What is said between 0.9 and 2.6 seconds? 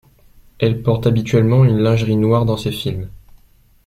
habituellement une lingerie noire dans